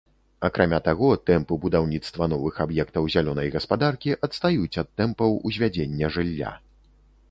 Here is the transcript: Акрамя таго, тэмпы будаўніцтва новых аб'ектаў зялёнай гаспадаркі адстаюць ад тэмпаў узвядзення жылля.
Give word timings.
Акрамя 0.47 0.79
таго, 0.87 1.09
тэмпы 1.29 1.57
будаўніцтва 1.65 2.29
новых 2.33 2.59
аб'ектаў 2.67 3.03
зялёнай 3.19 3.53
гаспадаркі 3.59 4.19
адстаюць 4.29 4.79
ад 4.85 4.95
тэмпаў 5.01 5.41
узвядзення 5.49 6.15
жылля. 6.19 6.51